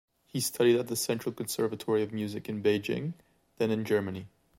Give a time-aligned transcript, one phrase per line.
[0.25, 3.13] He studied at the Central Conservatory of Music in Beijing,
[3.57, 4.25] then in Germany.